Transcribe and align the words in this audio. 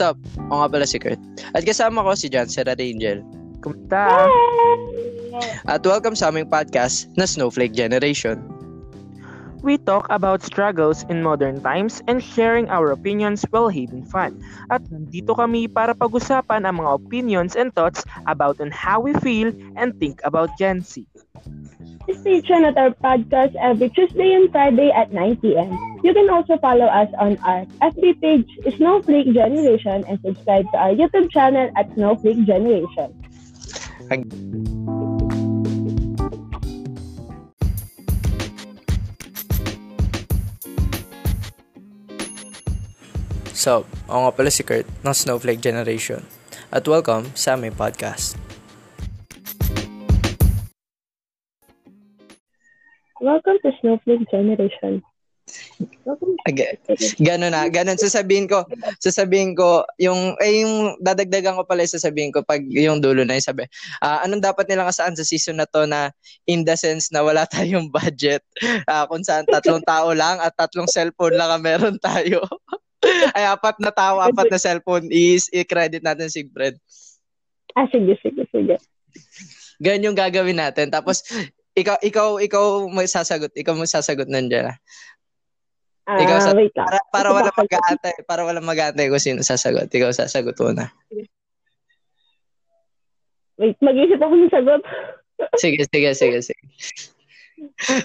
What's 0.00 0.16
up? 0.16 0.48
Ako 0.48 0.64
nga 0.64 0.68
pala 0.72 0.86
si 0.88 0.96
Kurt. 0.96 1.20
At 1.52 1.68
kasama 1.68 2.00
ko 2.00 2.16
si 2.16 2.32
John 2.32 2.48
Serra 2.48 2.72
Angel. 2.72 3.20
Kumusta? 3.60 4.32
At 5.68 5.84
welcome 5.84 6.16
sa 6.16 6.32
aming 6.32 6.48
podcast 6.48 7.12
na 7.20 7.28
Snowflake 7.28 7.76
Generation. 7.76 8.40
We 9.60 9.76
talk 9.76 10.08
about 10.08 10.40
struggles 10.40 11.04
in 11.12 11.20
modern 11.20 11.60
times 11.60 12.00
and 12.08 12.24
sharing 12.24 12.72
our 12.72 12.96
opinions 12.96 13.44
while 13.52 13.68
having 13.68 14.08
fun. 14.08 14.40
At 14.72 14.80
nandito 14.88 15.36
kami 15.36 15.68
para 15.68 15.92
pag-usapan 15.92 16.64
ang 16.64 16.80
mga 16.80 16.96
opinions 16.96 17.52
and 17.52 17.68
thoughts 17.76 18.00
about 18.24 18.56
on 18.56 18.72
how 18.72 19.04
we 19.04 19.12
feel 19.20 19.52
and 19.76 19.92
think 20.00 20.24
about 20.24 20.48
Gen 20.56 20.80
Z. 20.80 21.04
Stay 22.08 22.40
tuned 22.40 22.64
at 22.64 22.80
our 22.80 22.96
podcast 22.96 23.52
every 23.60 23.92
Tuesday 23.92 24.32
and 24.32 24.50
Friday 24.50 24.88
at 24.88 25.12
9 25.12 25.36
p.m. 25.36 25.68
You 26.02 26.16
can 26.16 26.30
also 26.32 26.56
follow 26.56 26.88
us 26.88 27.12
on 27.20 27.36
our 27.44 27.68
FB 27.84 28.20
page, 28.24 28.48
Snowflake 28.76 29.34
Generation, 29.36 30.08
and 30.08 30.16
subscribe 30.24 30.64
to 30.72 30.78
our 30.80 30.96
YouTube 30.96 31.30
channel 31.30 31.68
at 31.76 31.92
Snowflake 31.92 32.40
Generation. 32.48 33.12
So, 43.52 43.84
ako 44.08 44.18
nga 44.24 44.32
pala 44.32 44.48
si 44.48 44.64
Kurt 44.64 44.88
ng 45.04 45.12
Snowflake 45.12 45.60
Generation. 45.60 46.24
At 46.72 46.88
welcome 46.88 47.28
sa 47.36 47.60
aming 47.60 47.76
podcast. 47.76 48.39
Welcome 53.30 53.62
to 53.62 53.70
Snowflake 53.78 54.26
Generation. 54.26 55.06
Aga- 56.50 56.82
Ganon 57.22 57.54
na, 57.54 57.70
ganon 57.70 57.94
sasabihin 57.94 58.50
ko, 58.50 58.66
sasabihin 58.98 59.54
ko 59.54 59.86
yung 60.02 60.34
eh 60.42 60.66
yung 60.66 60.98
dadagdagan 60.98 61.54
ko 61.54 61.62
pala 61.62 61.86
sasabihin 61.86 62.34
ko 62.34 62.42
pag 62.42 62.58
yung 62.66 62.98
dulo 62.98 63.22
na 63.22 63.38
yung 63.38 63.46
sabi. 63.46 63.70
Ah, 64.02 64.26
anong 64.26 64.42
dapat 64.42 64.66
nilang 64.66 64.90
asaan 64.90 65.14
sa 65.14 65.22
season 65.22 65.62
na 65.62 65.70
to 65.70 65.86
na 65.86 66.10
in 66.50 66.66
the 66.66 66.74
sense 66.74 67.14
na 67.14 67.22
wala 67.22 67.46
tayong 67.54 67.86
budget. 67.86 68.42
Ah, 68.90 69.06
kung 69.06 69.22
saan 69.22 69.46
tatlong 69.46 69.86
tao 69.86 70.10
lang 70.10 70.42
at 70.42 70.50
tatlong 70.58 70.90
cellphone 70.90 71.38
lang 71.38 71.54
ang 71.54 71.62
meron 71.62 72.02
tayo. 72.02 72.42
Ay 73.38 73.46
apat 73.46 73.78
na 73.78 73.94
tao, 73.94 74.18
apat 74.18 74.50
na 74.50 74.58
cellphone 74.58 75.06
is 75.06 75.46
i-credit 75.54 76.02
natin 76.02 76.26
si 76.26 76.50
Fred. 76.50 76.74
Ah, 77.78 77.86
sige, 77.94 78.10
sige, 78.26 78.42
sige. 78.50 78.74
Ganyan 79.78 80.10
yung 80.10 80.18
gagawin 80.18 80.58
natin. 80.58 80.90
Tapos 80.90 81.22
ikaw 81.80 81.96
ikaw 82.04 82.28
ikaw 82.38 82.64
magsasagot, 82.92 83.52
ikaw 83.56 83.74
magsasagot 83.74 84.28
nandiyan. 84.28 84.76
Ah, 86.10 86.18
Ikaw 86.18 86.38
sa- 86.42 86.56
wait 86.58 86.74
lang. 86.74 86.90
Para 86.90 86.98
para 87.14 87.28
Ito 87.30 87.36
wala 87.38 87.50
mag-aantay, 87.54 88.14
para 88.26 88.42
wala 88.42 88.58
mag-aantay 88.58 89.06
kung 89.06 89.22
sino 89.22 89.46
sasagot. 89.46 89.86
Ikaw 89.86 90.10
sasagot 90.10 90.58
una. 90.58 90.90
Wait, 93.60 93.76
mag-isip 93.78 94.18
ako 94.18 94.34
ng 94.34 94.50
sagot. 94.50 94.82
Sige, 95.60 95.86
sige, 95.86 96.10
sige, 96.16 96.38
sige. 96.42 96.64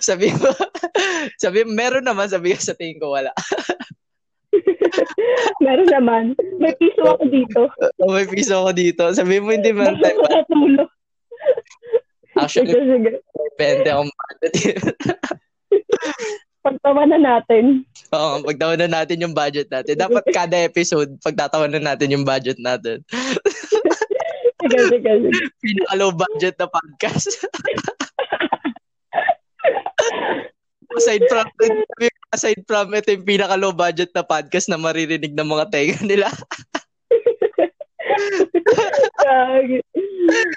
sabi 0.03 0.29
mo, 0.35 0.51
sabi 1.43 1.63
mo, 1.63 1.71
meron 1.73 2.05
naman, 2.05 2.27
sabi 2.27 2.53
ko 2.53 2.61
sa 2.61 2.75
tingin 2.77 2.99
ko 2.99 3.15
wala. 3.15 3.31
Meron 5.65 5.89
naman. 5.91 6.23
May 6.59 6.71
piso 6.79 7.03
ako 7.03 7.27
dito. 7.27 7.67
Oh, 7.99 8.15
may 8.15 8.23
piso 8.27 8.63
ako 8.63 8.71
dito. 8.71 9.03
Sabi 9.11 9.43
mo, 9.43 9.51
hindi 9.51 9.75
man 9.75 9.99
tayo. 9.99 10.23
Actually, 12.35 12.75
Sige, 12.75 12.83
sige. 12.83 13.11
depende 13.55 13.87
akong 13.87 14.11
budget. 14.11 14.77
Pagtawanan 16.65 17.21
natin. 17.21 17.85
Oo, 18.09 18.41
pagtawanan 18.41 18.89
natin 18.89 19.21
yung 19.21 19.37
budget 19.37 19.69
natin. 19.69 20.01
Dapat 20.01 20.25
kada 20.33 20.65
episode, 20.65 21.13
pagtatawanan 21.21 21.85
natin 21.85 22.09
yung 22.09 22.25
budget 22.25 22.57
natin. 22.57 23.05
Sige, 24.65 24.97
sige, 24.97 25.11
sige. 25.29 25.29
Pinaka-low 25.61 26.09
budget 26.09 26.57
na 26.57 26.65
podcast. 26.65 27.29
aside 30.97 31.21
from 31.29 31.45
aside 32.33 32.61
from 32.65 32.89
ito 32.97 33.13
yung 33.13 33.27
pinaka-low 33.29 33.69
budget 33.75 34.09
na 34.15 34.25
podcast 34.25 34.65
na 34.71 34.81
maririnig 34.81 35.37
ng 35.37 35.45
mga 35.45 35.69
tenga 35.69 35.99
nila. 36.01 36.29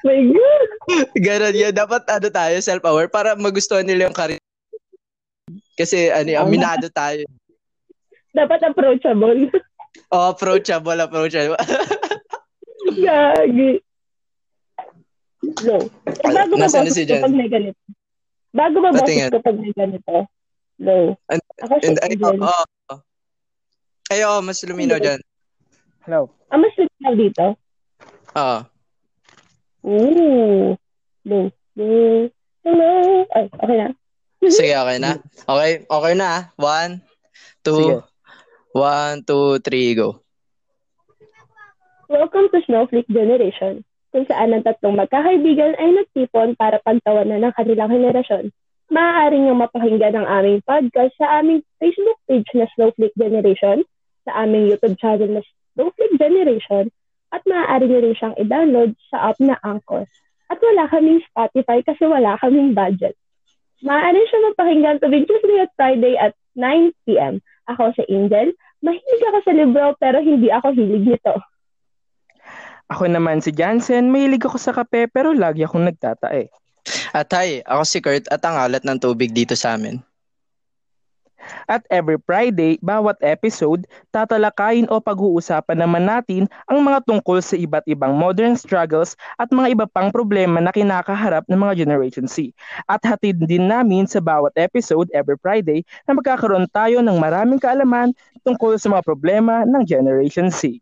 My 0.08 0.18
God. 0.24 0.57
Ganon 1.16 1.54
yun. 1.54 1.72
Dapat 1.74 2.02
ano 2.08 2.28
tayo, 2.30 2.56
self-aware 2.60 3.10
para 3.10 3.34
magustuhan 3.38 3.86
nila 3.86 4.08
yung 4.10 4.16
career. 4.16 4.42
Kasi 5.78 6.10
ano, 6.10 6.34
aminado 6.38 6.90
tayo. 6.90 7.24
Dapat 8.34 8.60
approachable. 8.70 9.50
Oh, 10.12 10.30
approachable, 10.32 10.98
approachable. 11.00 11.58
Gagi. 13.04 13.82
No. 15.64 15.76
Eh, 16.06 16.32
bago 16.34 16.54
ba 16.58 16.66
boses 16.66 16.94
si 16.94 17.04
ko 17.06 17.14
Jen? 17.14 17.22
pag 17.22 17.34
may 17.34 17.48
ganito? 17.50 17.80
Bago 18.52 18.76
ba 18.82 18.90
boses 18.90 19.06
Patingin. 19.06 19.30
ko 19.32 19.38
pag 19.42 19.58
may 19.58 19.72
ganito? 19.74 20.14
No. 20.78 21.14
And, 21.30 21.42
Ako 21.62 21.72
si 21.82 21.86
and, 21.88 21.98
ay, 22.02 22.14
oh, 22.18 22.32
Jen. 22.32 22.38
oh, 22.42 22.64
oh. 22.94 23.00
Ay, 24.08 24.20
oh, 24.24 24.40
mas 24.40 24.62
luminaw 24.64 24.98
dyan. 24.98 25.20
Hello. 26.08 26.32
Ah, 26.48 26.56
mas 26.56 26.72
signal 26.72 27.14
dito? 27.16 27.46
Oo. 28.32 28.58
Ooh. 29.84 30.72
No. 31.26 31.50
No. 31.74 32.30
Hello. 32.62 32.90
Ay, 33.34 33.50
okay 33.50 33.76
na. 33.78 33.88
Sige, 34.38 34.74
okay 34.78 34.98
na. 35.02 35.18
Okay, 35.50 35.72
okay 35.90 36.14
na. 36.14 36.54
One, 36.54 37.02
two, 37.66 37.74
Sige. 37.74 38.06
one, 38.70 39.26
two, 39.26 39.58
three, 39.66 39.98
go. 39.98 40.22
Welcome 42.06 42.48
to 42.54 42.62
Snowflake 42.64 43.10
Generation, 43.10 43.82
kung 44.14 44.24
saan 44.30 44.54
ang 44.54 44.62
tatlong 44.62 44.96
magkakaibigan 44.96 45.74
ay 45.76 45.90
nagtipon 45.98 46.54
para 46.54 46.78
pagtawanan 46.86 47.44
ng 47.44 47.52
kanilang 47.58 47.90
henerasyon. 47.90 48.54
Maaari 48.88 49.42
niyong 49.42 49.60
mapakinggan 49.60 50.16
ang 50.16 50.24
aming 50.24 50.64
podcast 50.64 51.12
sa 51.20 51.42
aming 51.42 51.60
Facebook 51.76 52.16
page 52.30 52.48
na 52.56 52.64
Snowflake 52.78 53.18
Generation, 53.18 53.84
sa 54.24 54.46
aming 54.46 54.72
YouTube 54.72 54.96
channel 54.96 55.28
na 55.28 55.42
Snowflake 55.76 56.16
Generation, 56.16 56.88
at 57.28 57.44
maaari 57.44 57.90
niyo 57.90 58.00
rin 58.06 58.16
siyang 58.16 58.36
i-download 58.40 58.96
sa 59.12 59.34
app 59.34 59.38
na 59.42 59.60
Anchor. 59.60 60.08
At 60.48 60.58
wala 60.60 60.88
kaming 60.88 61.20
Spotify 61.28 61.84
kasi 61.84 62.08
wala 62.08 62.40
kaming 62.40 62.72
budget. 62.72 63.14
Maaari 63.84 64.18
siya 64.26 64.38
mapakinggan 64.50 64.98
tuwing 64.98 65.28
Tuesday 65.28 65.62
at 65.62 65.70
Friday 65.78 66.14
at 66.18 66.34
9 66.58 66.90
p.m. 67.06 67.38
Ako 67.70 67.94
si 67.94 68.02
Angel. 68.10 68.50
Mahilig 68.82 69.22
ako 69.28 69.38
sa 69.44 69.52
libro 69.54 69.86
pero 70.00 70.18
hindi 70.18 70.48
ako 70.50 70.74
hilig 70.74 71.14
nito. 71.14 71.34
Ako 72.88 73.04
naman 73.04 73.44
si 73.44 73.52
Jansen, 73.52 74.08
mahilig 74.08 74.48
ako 74.48 74.56
sa 74.56 74.72
kape 74.72 75.12
pero 75.12 75.36
lagi 75.36 75.60
akong 75.62 75.84
nagtatae. 75.84 76.48
At 77.12 77.28
hi, 77.36 77.60
ako 77.68 77.82
si 77.84 77.98
Kurt 78.00 78.24
at 78.32 78.40
ang 78.48 78.56
alat 78.56 78.80
ng 78.80 78.96
tubig 78.96 79.36
dito 79.36 79.52
sa 79.52 79.76
amin. 79.76 80.00
At 81.66 81.84
every 81.92 82.20
Friday, 82.22 82.80
bawat 82.80 83.20
episode, 83.20 83.84
tatalakayin 84.14 84.88
o 84.88 85.00
pag-uusapan 85.00 85.84
naman 85.84 86.08
natin 86.08 86.46
ang 86.68 86.80
mga 86.84 87.04
tungkol 87.04 87.40
sa 87.40 87.56
iba't 87.58 87.84
ibang 87.88 88.16
modern 88.16 88.54
struggles 88.54 89.18
at 89.36 89.50
mga 89.52 89.74
iba 89.74 89.86
pang 89.88 90.08
problema 90.12 90.62
na 90.62 90.72
kinakaharap 90.72 91.44
ng 91.48 91.58
mga 91.58 91.84
Generation 91.84 92.26
Z. 92.26 92.52
At 92.88 93.04
hatid 93.04 93.42
din 93.44 93.68
namin 93.68 94.08
sa 94.08 94.20
bawat 94.22 94.54
episode 94.56 95.08
every 95.16 95.36
Friday 95.40 95.84
na 96.04 96.16
magkakaroon 96.16 96.68
tayo 96.72 97.00
ng 97.04 97.16
maraming 97.16 97.60
kaalaman 97.60 98.12
tungkol 98.46 98.76
sa 98.80 98.88
mga 98.88 99.02
problema 99.04 99.64
ng 99.68 99.82
Generation 99.84 100.48
Z. 100.52 100.80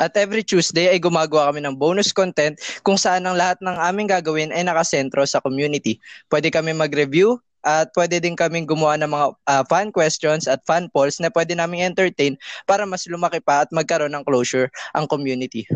At 0.00 0.16
every 0.16 0.40
Tuesday 0.40 0.88
ay 0.88 0.98
gumagawa 1.02 1.52
kami 1.52 1.60
ng 1.60 1.76
bonus 1.76 2.08
content 2.08 2.56
kung 2.80 2.96
saan 2.96 3.28
ang 3.28 3.36
lahat 3.36 3.60
ng 3.60 3.76
aming 3.76 4.08
gagawin 4.08 4.48
ay 4.48 4.64
nakasentro 4.64 5.20
sa 5.28 5.44
community. 5.44 6.00
Pwede 6.32 6.48
kami 6.48 6.72
mag-review 6.72 7.36
at 7.62 7.90
pwede 7.94 8.22
din 8.22 8.34
kaming 8.34 8.64
gumawa 8.64 8.94
ng 8.96 9.10
mga 9.10 9.26
ah, 9.46 9.64
fan 9.66 9.90
questions 9.90 10.46
at 10.46 10.62
fan 10.62 10.86
polls 10.90 11.18
na 11.18 11.30
pwede 11.30 11.54
naming 11.54 11.82
entertain 11.82 12.38
para 12.64 12.86
mas 12.86 13.04
lumaki 13.06 13.38
pa 13.38 13.66
at 13.66 13.70
magkaroon 13.70 14.14
ng 14.14 14.22
closure 14.22 14.70
ang 14.94 15.06
community. 15.06 15.66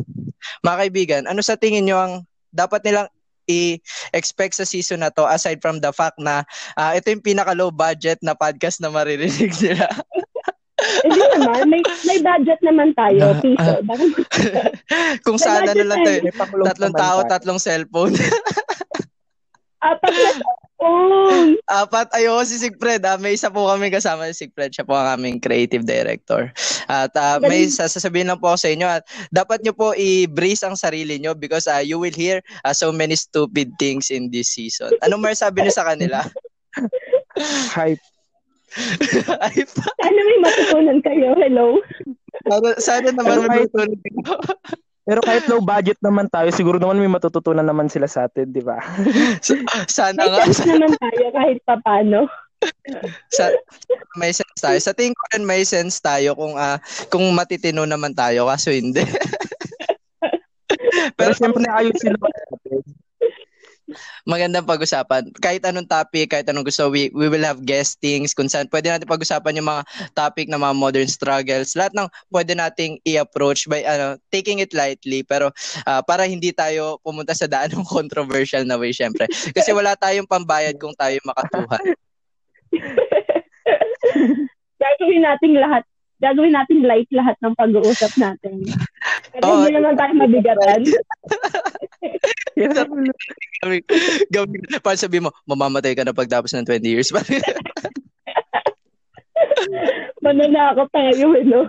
Mga 0.62 0.76
kaibigan, 0.78 1.22
ano 1.26 1.42
sa 1.42 1.58
tingin 1.58 1.86
nyo 1.86 1.98
ang 1.98 2.14
dapat 2.50 2.82
nilang 2.82 3.08
i-expect 3.50 4.54
sa 4.54 4.62
season 4.62 5.02
na 5.02 5.10
to 5.10 5.26
aside 5.26 5.58
from 5.58 5.82
the 5.82 5.90
fact 5.90 6.14
na 6.16 6.46
ah, 6.74 6.94
ito 6.94 7.10
yung 7.10 7.24
pinaka 7.24 7.50
low 7.52 7.74
budget 7.74 8.22
na 8.22 8.38
podcast 8.38 8.78
na 8.78 8.86
maririnig 8.88 9.50
nila. 9.58 9.90
Hindi 11.02 11.22
naman, 11.38 11.70
may, 11.70 11.82
may 12.04 12.18
budget 12.18 12.58
naman 12.58 12.90
tayo, 12.94 13.38
piso. 13.38 13.72
Bakit- 13.86 14.18
Kung 15.22 15.38
May 15.38 15.44
saan 15.44 15.62
ano 15.62 15.70
budget 15.70 15.86
lang 15.86 16.00
tayo. 16.02 16.18
eh, 16.18 16.34
tatlong 16.66 16.94
tao, 16.94 17.18
tayo. 17.22 17.30
tatlong 17.30 17.60
cellphone. 17.62 18.14
Apat 19.78 20.10
na 20.10 20.30
oh, 20.82 21.54
Apat, 21.82 22.10
ayoko 22.12 22.42
si 22.44 22.58
Sigfred. 22.58 23.00
Ah, 23.06 23.16
may 23.16 23.38
isa 23.38 23.48
po 23.48 23.70
kami 23.70 23.88
kasama 23.88 24.26
si 24.28 24.44
Sigfred. 24.44 24.74
Siya 24.74 24.84
po 24.84 24.98
ang 24.98 25.16
aming 25.16 25.38
creative 25.38 25.86
director. 25.86 26.50
At 26.90 27.14
ah, 27.16 27.38
may 27.38 27.70
sasabihin 27.70 28.28
lang 28.28 28.42
po 28.42 28.52
ako 28.52 28.58
sa 28.60 28.70
inyo. 28.74 28.86
At 28.90 29.06
dapat 29.30 29.62
nyo 29.62 29.72
po 29.72 29.94
i-brace 29.94 30.66
ang 30.66 30.74
sarili 30.74 31.16
nyo 31.22 31.32
because 31.38 31.70
ah, 31.70 31.80
you 31.80 31.96
will 31.96 32.14
hear 32.14 32.42
ah, 32.66 32.74
so 32.74 32.90
many 32.90 33.14
stupid 33.14 33.72
things 33.78 34.10
in 34.10 34.28
this 34.28 34.52
season. 34.52 34.92
Ano 35.00 35.16
more 35.16 35.32
sabi 35.38 35.62
niyo 35.62 35.72
sa 35.72 35.86
kanila? 35.86 36.26
Hype. 37.78 38.02
Ay, 39.44 39.64
pa. 39.68 39.84
sana 40.00 40.20
may 40.24 40.38
matutunan 40.40 40.98
kayo. 41.04 41.36
Hello. 41.36 41.76
sana, 42.48 42.68
sana 42.80 43.08
naman 43.12 43.44
Pero 43.44 43.48
kahit- 43.48 43.72
Pero 45.02 45.18
kahit 45.18 45.50
low 45.50 45.58
budget 45.58 45.98
naman 45.98 46.30
tayo, 46.30 46.46
siguro 46.54 46.78
naman 46.78 47.02
may 47.02 47.10
matututunan 47.10 47.66
naman 47.66 47.90
sila 47.90 48.06
sa 48.06 48.30
atin, 48.30 48.54
di 48.54 48.62
ba? 48.62 48.78
sana 49.90 50.14
May 50.14 50.30
nga. 50.30 50.46
chance 50.46 50.62
naman 50.62 50.94
tayo 50.94 51.26
kahit 51.34 51.58
papano. 51.66 52.30
Sa, 53.34 53.50
may 54.14 54.30
sense 54.30 54.62
tayo. 54.62 54.78
Sa 54.78 54.94
tingin 54.94 55.18
ko 55.18 55.24
rin 55.34 55.42
may 55.42 55.66
sense 55.66 55.98
tayo 55.98 56.38
kung 56.38 56.54
ah, 56.54 56.78
kung 57.10 57.26
matitino 57.34 57.82
naman 57.82 58.14
tayo 58.14 58.46
kaso 58.46 58.70
hindi. 58.70 59.02
Pero 61.18 61.18
Pero 61.18 61.32
siyempre 61.34 61.66
ayusin 61.66 62.14
naman 62.14 62.30
natin. 62.30 63.01
Magandang 64.24 64.66
pag-usapan. 64.66 65.28
Kahit 65.38 65.62
anong 65.66 65.88
topic, 65.88 66.32
kahit 66.32 66.48
anong 66.48 66.66
gusto, 66.66 66.88
we, 66.92 67.10
we 67.12 67.28
will 67.28 67.44
have 67.44 67.62
guestings 67.62 68.32
kung 68.32 68.48
saan 68.48 68.68
pwede 68.70 68.90
natin 68.90 69.08
pag-usapan 69.08 69.58
yung 69.58 69.68
mga 69.68 69.82
topic 70.12 70.46
ng 70.48 70.60
mga 70.60 70.74
modern 70.76 71.10
struggles. 71.10 71.74
Lahat 71.78 71.92
ng 71.96 72.08
pwede 72.32 72.56
nating 72.56 72.98
i-approach 73.04 73.66
by 73.66 73.84
ano, 73.84 74.16
taking 74.32 74.62
it 74.62 74.72
lightly 74.72 75.24
pero 75.24 75.50
ah, 75.86 76.02
para 76.04 76.28
hindi 76.28 76.52
tayo 76.54 76.98
pumunta 77.02 77.32
sa 77.32 77.48
daan 77.48 77.72
ng 77.72 77.86
controversial 77.96 78.64
na 78.66 78.78
way 78.78 78.94
syempre. 78.94 79.26
Kasi 79.30 79.72
wala 79.74 79.96
tayong 79.96 80.28
pambayad 80.28 80.76
kung 80.78 80.94
tayo 80.94 81.16
makatuhan. 81.24 81.84
Gagawin 84.82 85.22
nating 85.22 85.54
lahat. 85.58 85.82
Gagawin 86.22 86.54
nating 86.54 86.86
light 86.86 87.10
lahat 87.10 87.34
ng 87.42 87.54
pag-uusap 87.58 88.14
natin. 88.14 88.62
Pero 89.34 89.42
Oo. 89.42 89.66
hindi 89.66 89.74
naman 89.74 89.98
tayo 89.98 90.12
mabigatan. 90.14 90.86
Gawin, 92.70 93.10
gawin, 94.30 94.60
para 94.82 94.98
sabihin 94.98 95.26
mo, 95.26 95.30
mamamatay 95.46 95.94
ka 95.94 96.04
na 96.06 96.14
pagtapos 96.14 96.54
ng 96.54 96.66
20 96.66 96.82
years. 96.86 97.10
Mananakot 100.22 100.88
tayo, 100.94 101.34
eh, 101.34 101.44
no? 101.46 101.66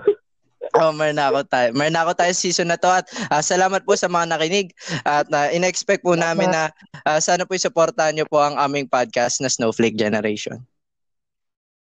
oh, 0.79 0.91
marnako 0.95 1.43
tayo. 1.45 1.69
Marnako 1.75 2.11
tayo 2.17 2.33
season 2.33 2.71
na 2.71 2.79
to 2.79 2.89
at 2.89 3.05
ah, 3.29 3.43
salamat 3.43 3.83
po 3.85 3.93
sa 3.97 4.09
mga 4.09 4.33
nakinig 4.33 4.73
at 5.05 5.27
uh, 5.29 5.49
in-expect 5.51 6.01
po 6.01 6.17
namin 6.17 6.49
na 6.49 6.71
ah, 7.05 7.19
sana 7.19 7.45
po 7.45 7.53
i-supportahan 7.53 8.15
nyo 8.17 8.25
po 8.29 8.41
ang 8.41 8.57
aming 8.57 8.89
podcast 8.89 9.41
na 9.43 9.51
Snowflake 9.51 9.99
Generation. 9.99 10.61